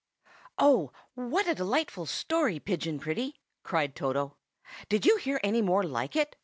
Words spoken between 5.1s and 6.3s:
hear any more like